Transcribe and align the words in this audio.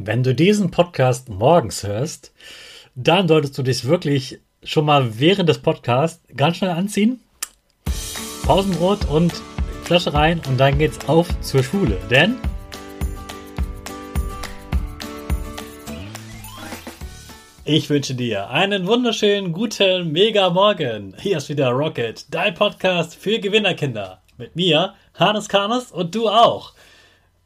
Wenn 0.00 0.22
du 0.22 0.32
diesen 0.32 0.70
Podcast 0.70 1.28
morgens 1.28 1.82
hörst, 1.82 2.32
dann 2.94 3.26
solltest 3.26 3.58
du 3.58 3.64
dich 3.64 3.84
wirklich 3.84 4.38
schon 4.62 4.84
mal 4.84 5.18
während 5.18 5.48
des 5.48 5.58
Podcasts 5.58 6.22
ganz 6.36 6.58
schnell 6.58 6.70
anziehen, 6.70 7.18
Pausenbrot 8.44 9.06
und 9.06 9.32
Flasche 9.82 10.14
rein 10.14 10.40
und 10.46 10.56
dann 10.56 10.78
geht's 10.78 11.08
auf 11.08 11.28
zur 11.40 11.64
Schule. 11.64 11.96
Denn 12.08 12.36
ich 17.64 17.90
wünsche 17.90 18.14
dir 18.14 18.50
einen 18.50 18.86
wunderschönen 18.86 19.52
guten 19.52 20.12
Mega 20.12 20.48
Morgen. 20.50 21.16
Hier 21.18 21.38
ist 21.38 21.48
wieder 21.48 21.70
Rocket, 21.70 22.32
dein 22.32 22.54
Podcast 22.54 23.16
für 23.16 23.40
Gewinnerkinder. 23.40 24.22
Mit 24.36 24.54
mir, 24.54 24.94
Hannes 25.14 25.48
Karnes 25.48 25.90
und 25.90 26.14
du 26.14 26.28
auch. 26.28 26.74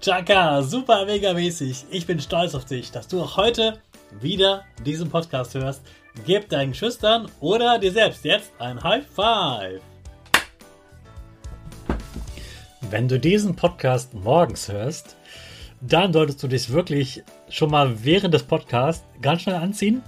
Chaka, 0.00 0.62
super 0.62 1.06
mega 1.06 1.32
mäßig. 1.32 1.86
Ich 1.90 2.06
bin 2.06 2.20
stolz 2.20 2.54
auf 2.54 2.64
dich, 2.64 2.90
dass 2.90 3.08
du 3.08 3.22
auch 3.22 3.36
heute 3.36 3.78
wieder 4.20 4.64
diesen 4.84 5.10
Podcast 5.10 5.54
hörst. 5.54 5.82
Gib 6.26 6.48
deinen 6.48 6.74
Schüchtern 6.74 7.30
oder 7.40 7.78
dir 7.78 7.92
selbst 7.92 8.24
jetzt 8.24 8.52
ein 8.58 8.82
High 8.82 9.06
Five. 9.06 9.80
Wenn 12.90 13.08
du 13.08 13.18
diesen 13.18 13.56
Podcast 13.56 14.12
morgens 14.12 14.68
hörst, 14.68 15.16
dann 15.80 16.12
solltest 16.12 16.42
du 16.42 16.48
dich 16.48 16.70
wirklich 16.70 17.22
schon 17.48 17.70
mal 17.70 18.04
während 18.04 18.34
des 18.34 18.42
Podcasts 18.42 19.04
ganz 19.20 19.42
schnell 19.42 19.56
anziehen, 19.56 20.02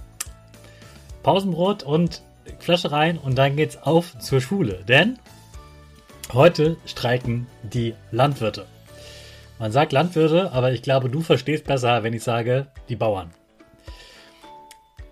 Pausenbrot 1.23 1.83
und 1.83 2.21
Flasche 2.59 2.91
rein 2.91 3.17
und 3.17 3.35
dann 3.37 3.55
geht's 3.55 3.77
auf 3.81 4.17
zur 4.19 4.39
Schule. 4.39 4.83
Denn 4.87 5.17
heute 6.31 6.77
streiken 6.85 7.47
die 7.63 7.95
Landwirte. 8.11 8.67
Man 9.57 9.71
sagt 9.71 9.93
Landwirte, 9.93 10.51
aber 10.51 10.73
ich 10.73 10.81
glaube, 10.81 11.09
du 11.09 11.21
verstehst 11.21 11.65
besser, 11.65 12.03
wenn 12.03 12.13
ich 12.13 12.23
sage 12.23 12.67
die 12.89 12.97
Bauern. 12.97 13.31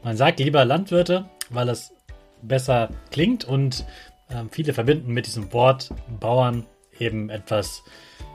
Man 0.03 0.17
sagt 0.17 0.39
lieber 0.39 0.65
Landwirte, 0.65 1.25
weil 1.49 1.69
es 1.69 1.93
besser 2.41 2.89
klingt 3.09 3.45
und 3.45 3.85
äh, 4.29 4.43
viele 4.51 4.73
verbinden 4.73 5.13
mit 5.13 5.27
diesem 5.27 5.53
Wort 5.53 5.91
Bauern 6.19 6.65
eben 6.99 7.29
etwas, 7.29 7.83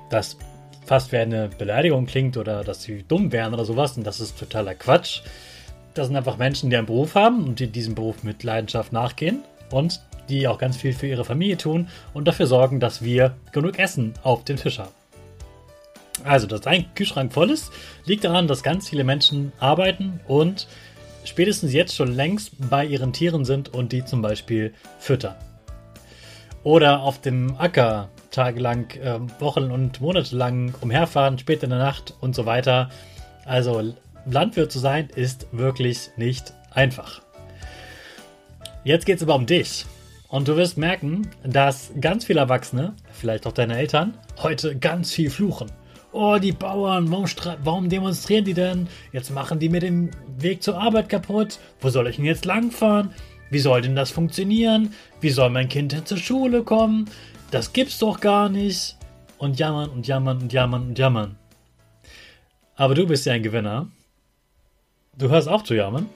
das 0.09 0.39
fast 0.87 1.13
wie 1.13 1.19
eine 1.19 1.49
Beleidigung 1.49 2.07
klingt 2.07 2.39
oder 2.39 2.65
dass 2.65 2.83
sie 2.83 3.03
dumm 3.03 3.31
wären 3.31 3.53
oder 3.53 3.67
sowas 3.67 3.99
und 3.99 4.05
das 4.05 4.21
ist 4.21 4.39
totaler 4.39 4.75
Quatsch. 4.75 5.21
Das 5.93 6.07
sind 6.07 6.17
einfach 6.17 6.39
Menschen, 6.39 6.71
die 6.71 6.77
einen 6.77 6.87
Beruf 6.87 7.15
haben 7.15 7.45
und 7.45 7.61
die 7.61 7.67
diesem 7.67 7.95
Beruf 7.95 8.23
mit 8.23 8.43
Leidenschaft 8.43 8.93
nachgehen 8.93 9.43
und 9.71 10.01
die 10.31 10.49
auch 10.49 10.59
ganz 10.59 10.79
viel 10.79 10.95
für 10.95 11.07
ihre 11.07 11.25
Familie 11.27 11.59
tun 11.59 11.89
und 12.15 12.27
dafür 12.27 12.47
sorgen, 12.47 12.81
dass 12.81 13.03
wir 13.03 13.35
genug 13.53 13.79
Essen 13.79 14.15
auf 14.23 14.45
dem 14.45 14.57
Tisch 14.57 14.79
haben. 14.79 14.93
Also, 16.25 16.47
dass 16.47 16.63
dein 16.63 16.93
Kühlschrank 16.95 17.33
voll 17.33 17.51
ist, 17.51 17.73
liegt 18.05 18.25
daran, 18.25 18.49
dass 18.49 18.63
ganz 18.63 18.89
viele 18.89 19.05
Menschen 19.05 19.53
arbeiten 19.59 20.21
und 20.27 20.67
spätestens 21.25 21.73
jetzt 21.73 21.95
schon 21.95 22.13
längst 22.13 22.53
bei 22.71 22.85
ihren 22.85 23.13
Tieren 23.13 23.45
sind 23.45 23.73
und 23.73 23.93
die 23.93 24.05
zum 24.05 24.23
Beispiel 24.23 24.75
füttern. 24.99 25.37
Oder 26.65 27.01
auf 27.03 27.21
dem 27.21 27.57
Acker 27.57 28.09
tagelang, 28.31 28.91
äh, 28.91 29.21
Wochen 29.41 29.71
und 29.71 30.01
Monate 30.01 30.37
lang 30.37 30.75
umherfahren, 30.81 31.39
spät 31.39 31.63
in 31.63 31.71
der 31.71 31.79
Nacht 31.79 32.15
und 32.21 32.35
so 32.35 32.47
weiter. 32.47 32.91
Also 33.45 33.95
Landwirt 34.27 34.71
zu 34.71 34.79
sein 34.79 35.09
ist 35.15 35.47
wirklich 35.53 36.11
nicht 36.17 36.53
einfach. 36.71 37.23
Jetzt 38.85 39.07
geht 39.07 39.17
es 39.17 39.23
aber 39.23 39.35
um 39.35 39.47
dich. 39.47 39.87
Und 40.29 40.47
du 40.47 40.57
wirst 40.57 40.77
merken, 40.77 41.31
dass 41.43 41.91
ganz 42.01 42.27
viele 42.27 42.41
Erwachsene, 42.41 42.95
vielleicht 43.13 43.47
auch 43.47 43.53
deine 43.53 43.79
Eltern, 43.79 44.15
heute 44.43 44.77
ganz 44.77 45.13
viel 45.13 45.31
fluchen 45.31 45.71
oh, 46.13 46.39
die 46.39 46.53
Bauern, 46.53 47.11
warum, 47.11 47.27
warum, 47.65 47.89
demonstrieren 47.89 48.45
die 48.45 48.55
denn? 48.55 48.89
Jetzt 49.13 49.31
machen 49.31 49.59
die 49.59 49.69
mir 49.69 49.81
den 49.81 50.11
Weg 50.39 50.63
zur 50.63 50.81
Arbeit 50.81 51.09
kaputt. 51.09 51.59
Wo 51.81 51.91
soll 51.91 52.09
ich 52.09 52.17
denn 52.17 52.25
jetzt 52.25 52.45
langfahren? 52.45 53.11
Wie 53.51 53.59
soll 53.59 53.83
denn 53.83 53.97
das 53.97 54.11
funktionieren? 54.11 54.95
Wie 55.21 55.31
soll 55.31 55.51
mein 55.51 55.69
Kind 55.69 55.93
denn 55.93 56.07
zur 56.07 56.19
Schule 56.19 56.63
kommen? 56.63 57.11
Das 57.51 57.73
gibt's 57.73 57.99
doch 57.99 58.21
gar 58.21 58.49
nicht. 58.49 58.97
Und 59.39 59.59
jammern 59.59 59.91
und 59.91 60.07
jammern 60.07 60.39
und 60.39 60.53
jammern 60.53 60.89
und 60.89 60.99
jammern. 60.99 61.37
Aber 62.77 62.95
du 62.95 63.07
bist 63.07 63.25
ja 63.27 63.33
ein 63.33 63.43
Gewinner. 63.43 63.89
Du 65.17 65.29
hörst 65.29 65.49
auf 65.49 65.65
zu 65.65 65.75
jammern 65.75 66.09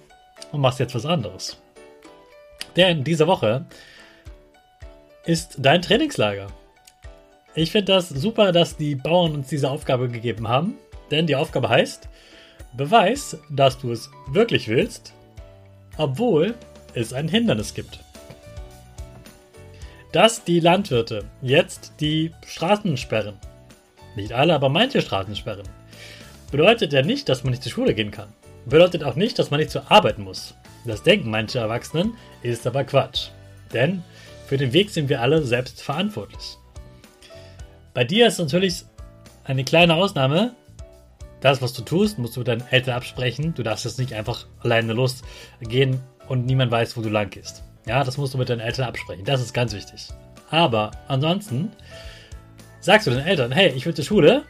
und 0.50 0.61
machst 0.61 0.81
jetzt 0.81 0.94
was 0.94 1.06
anderes. 1.06 1.61
Denn 2.76 3.05
diese 3.05 3.26
Woche 3.26 3.66
ist 5.25 5.56
dein 5.58 5.82
Trainingslager. 5.82 6.49
Ich 7.54 7.70
finde 7.70 7.93
das 7.93 8.08
super, 8.08 8.50
dass 8.50 8.78
die 8.78 8.94
Bauern 8.94 9.34
uns 9.34 9.49
diese 9.49 9.70
Aufgabe 9.70 10.08
gegeben 10.08 10.49
haben, 10.49 10.75
denn 11.10 11.26
die 11.26 11.37
Aufgabe 11.37 11.69
heißt, 11.69 12.08
beweis, 12.75 13.37
dass 13.50 13.78
du 13.78 13.93
es 13.93 14.10
wirklich 14.28 14.69
willst, 14.69 15.12
obwohl 15.99 16.54
es 16.94 17.12
ein 17.12 17.28
Hindernis 17.28 17.75
gibt. 17.75 18.00
Dass 20.12 20.44
die 20.44 20.60
Landwirte 20.60 21.25
jetzt 21.43 21.93
die 22.00 22.32
Straßen 22.46 22.96
sperren, 22.96 23.37
nicht 24.16 24.32
alle, 24.32 24.54
aber 24.54 24.70
manche 24.70 25.02
Straßen 25.02 25.37
sperren, 25.37 25.69
bedeutet 26.50 26.94
ja 26.94 27.02
nicht, 27.02 27.28
dass 27.28 27.44
man 27.44 27.50
nicht 27.50 27.62
zur 27.62 27.72
Schule 27.72 27.94
gehen 27.94 28.10
kann. 28.10 28.32
Bedeutet 28.64 29.04
auch 29.04 29.14
nicht, 29.14 29.38
dass 29.38 29.50
man 29.50 29.60
nicht 29.60 29.70
zur 29.70 29.90
Arbeit 29.90 30.19
muss. 30.19 30.54
Das 30.87 31.02
denken 31.02 31.31
manche 31.31 31.58
Erwachsenen, 31.58 32.14
ist 32.43 32.66
aber 32.66 32.84
Quatsch. 32.84 33.28
Denn 33.75 34.02
für 34.46 34.56
den 34.56 34.72
Weg 34.72 34.90
sind 34.90 35.08
wir 35.08 35.20
alle 35.20 35.43
selbst 35.43 35.82
verantwortlich. 35.82 36.56
Bei 37.94 38.04
dir 38.04 38.26
ist 38.26 38.38
natürlich 38.38 38.84
eine 39.44 39.64
kleine 39.64 39.94
Ausnahme. 39.94 40.54
Das, 41.40 41.60
was 41.60 41.72
du 41.72 41.82
tust, 41.82 42.18
musst 42.18 42.36
du 42.36 42.40
mit 42.40 42.48
deinen 42.48 42.66
Eltern 42.70 42.94
absprechen. 42.94 43.52
Du 43.54 43.62
darfst 43.62 43.84
jetzt 43.84 43.98
nicht 43.98 44.14
einfach 44.14 44.46
alleine 44.60 44.92
losgehen 44.92 46.00
und 46.28 46.46
niemand 46.46 46.70
weiß, 46.70 46.96
wo 46.96 47.02
du 47.02 47.10
lang 47.10 47.30
gehst. 47.30 47.64
Ja, 47.86 48.02
das 48.04 48.16
musst 48.16 48.32
du 48.32 48.38
mit 48.38 48.48
deinen 48.48 48.60
Eltern 48.60 48.86
absprechen. 48.86 49.24
Das 49.24 49.40
ist 49.40 49.52
ganz 49.52 49.74
wichtig. 49.74 50.08
Aber 50.50 50.92
ansonsten 51.08 51.72
sagst 52.80 53.06
du 53.06 53.10
den 53.10 53.20
Eltern, 53.20 53.52
hey, 53.52 53.72
ich 53.74 53.84
will 53.84 53.94
zur 53.94 54.04
Schule. 54.04 54.44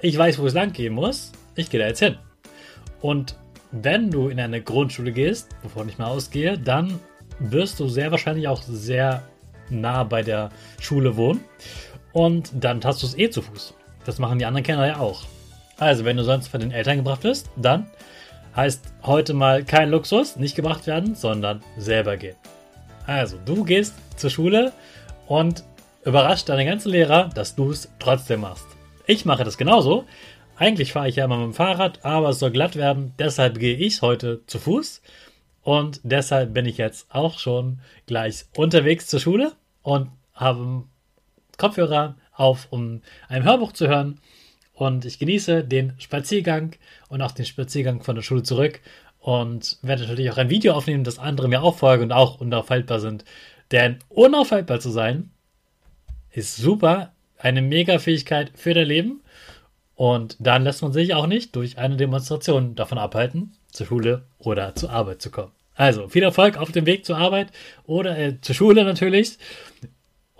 Ich 0.00 0.16
weiß, 0.16 0.38
wo 0.38 0.46
es 0.46 0.54
lang 0.54 0.72
gehen 0.72 0.92
muss. 0.92 1.32
Ich 1.56 1.70
gehe 1.70 1.80
da 1.80 1.86
jetzt 1.86 2.00
hin. 2.00 2.18
Und 3.00 3.36
wenn 3.72 4.10
du 4.10 4.28
in 4.28 4.38
eine 4.38 4.62
Grundschule 4.62 5.10
gehst, 5.10 5.48
wovon 5.62 5.88
ich 5.88 5.98
mal 5.98 6.06
ausgehe, 6.06 6.58
dann 6.58 7.00
wirst 7.38 7.80
du 7.80 7.88
sehr 7.88 8.10
wahrscheinlich 8.10 8.46
auch 8.46 8.62
sehr 8.62 9.22
nah 9.70 10.04
bei 10.04 10.22
der 10.22 10.50
Schule 10.80 11.16
wohnen. 11.16 11.40
Und 12.12 12.50
dann 12.54 12.84
hast 12.84 13.02
du 13.02 13.06
es 13.06 13.16
eh 13.16 13.30
zu 13.30 13.42
Fuß. 13.42 13.74
Das 14.04 14.18
machen 14.18 14.38
die 14.38 14.44
anderen 14.44 14.64
Kinder 14.64 14.86
ja 14.86 14.98
auch. 14.98 15.22
Also, 15.78 16.04
wenn 16.04 16.16
du 16.16 16.24
sonst 16.24 16.48
von 16.48 16.60
den 16.60 16.70
Eltern 16.70 16.98
gebracht 16.98 17.24
wirst, 17.24 17.50
dann 17.56 17.86
heißt 18.54 18.84
heute 19.02 19.34
mal 19.34 19.64
kein 19.64 19.90
Luxus, 19.90 20.36
nicht 20.36 20.54
gebracht 20.54 20.86
werden, 20.86 21.14
sondern 21.14 21.62
selber 21.76 22.16
gehen. 22.16 22.36
Also, 23.06 23.38
du 23.44 23.64
gehst 23.64 23.94
zur 24.16 24.30
Schule 24.30 24.72
und 25.26 25.64
überrascht 26.04 26.48
deine 26.48 26.64
ganzen 26.64 26.90
Lehrer, 26.90 27.30
dass 27.34 27.54
du 27.54 27.70
es 27.70 27.88
trotzdem 27.98 28.40
machst. 28.40 28.66
Ich 29.06 29.24
mache 29.24 29.44
das 29.44 29.56
genauso. 29.56 30.04
Eigentlich 30.56 30.92
fahre 30.92 31.08
ich 31.08 31.16
ja 31.16 31.24
immer 31.24 31.38
mit 31.38 31.46
dem 31.46 31.54
Fahrrad, 31.54 32.04
aber 32.04 32.28
es 32.28 32.38
soll 32.38 32.50
glatt 32.50 32.76
werden. 32.76 33.14
Deshalb 33.18 33.58
gehe 33.58 33.76
ich 33.76 34.02
heute 34.02 34.46
zu 34.46 34.58
Fuß. 34.58 35.02
Und 35.62 36.00
deshalb 36.02 36.54
bin 36.54 36.66
ich 36.66 36.76
jetzt 36.76 37.06
auch 37.08 37.38
schon 37.38 37.80
gleich 38.06 38.44
unterwegs 38.56 39.06
zur 39.06 39.20
Schule 39.20 39.52
und 39.82 40.10
habe 40.34 40.84
Kopfhörer 41.62 42.16
auf, 42.34 42.66
um 42.70 43.02
ein 43.28 43.44
Hörbuch 43.44 43.70
zu 43.70 43.86
hören. 43.86 44.18
Und 44.72 45.04
ich 45.04 45.20
genieße 45.20 45.62
den 45.62 45.92
Spaziergang 45.98 46.74
und 47.08 47.22
auch 47.22 47.30
den 47.30 47.46
Spaziergang 47.46 48.02
von 48.02 48.16
der 48.16 48.22
Schule 48.22 48.42
zurück 48.42 48.80
und 49.20 49.78
werde 49.82 50.02
natürlich 50.02 50.28
auch 50.32 50.38
ein 50.38 50.50
Video 50.50 50.72
aufnehmen, 50.72 51.04
das 51.04 51.20
andere 51.20 51.46
mir 51.46 51.62
auch 51.62 51.76
folgen 51.76 52.02
und 52.02 52.12
auch 52.12 52.40
unaufhaltbar 52.40 52.98
sind. 52.98 53.24
Denn 53.70 54.00
unaufhaltbar 54.08 54.80
zu 54.80 54.90
sein 54.90 55.30
ist 56.32 56.56
super, 56.56 57.12
eine 57.38 57.62
mega 57.62 58.00
Fähigkeit 58.00 58.50
für 58.56 58.74
dein 58.74 58.88
Leben. 58.88 59.20
Und 59.94 60.36
dann 60.40 60.64
lässt 60.64 60.82
man 60.82 60.92
sich 60.92 61.14
auch 61.14 61.28
nicht 61.28 61.54
durch 61.54 61.78
eine 61.78 61.96
Demonstration 61.96 62.74
davon 62.74 62.98
abhalten, 62.98 63.52
zur 63.70 63.86
Schule 63.86 64.24
oder 64.38 64.74
zur 64.74 64.90
Arbeit 64.90 65.22
zu 65.22 65.30
kommen. 65.30 65.52
Also 65.76 66.08
viel 66.08 66.24
Erfolg 66.24 66.56
auf 66.56 66.72
dem 66.72 66.86
Weg 66.86 67.06
zur 67.06 67.18
Arbeit 67.18 67.52
oder 67.84 68.18
äh, 68.18 68.40
zur 68.40 68.56
Schule 68.56 68.84
natürlich. 68.84 69.38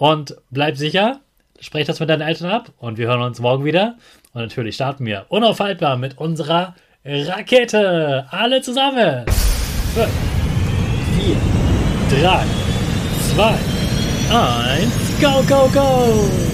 Und 0.02 0.34
bleib 0.50 0.76
sicher, 0.76 1.20
sprech 1.60 1.86
das 1.86 2.00
mit 2.00 2.10
deinen 2.10 2.22
Eltern 2.22 2.50
ab 2.50 2.72
und 2.78 2.98
wir 2.98 3.06
hören 3.06 3.22
uns 3.22 3.38
morgen 3.38 3.64
wieder. 3.64 3.98
Und 4.32 4.42
natürlich 4.42 4.74
starten 4.74 5.06
wir 5.06 5.26
unaufhaltbar 5.28 5.96
mit 5.96 6.18
unserer 6.18 6.74
Rakete. 7.04 8.26
Alle 8.30 8.62
zusammen. 8.62 9.24
5, 9.94 10.08
4, 12.10 12.20
3, 12.20 12.44
2, 13.36 13.54
1, 14.80 15.20
go, 15.20 15.44
go, 15.48 15.68
go! 15.72 16.51